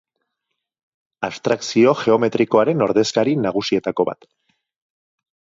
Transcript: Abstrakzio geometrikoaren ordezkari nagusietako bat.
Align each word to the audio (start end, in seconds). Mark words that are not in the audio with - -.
Abstrakzio 1.27 1.93
geometrikoaren 2.01 2.83
ordezkari 2.89 3.39
nagusietako 3.45 4.11
bat. 4.13 4.29